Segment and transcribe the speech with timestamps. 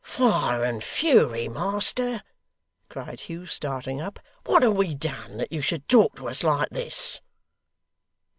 [0.03, 2.23] 'Fire and fury, master!'
[2.89, 4.17] cried Hugh, starting up.
[4.47, 7.21] 'What have we done, that you should talk to us like this!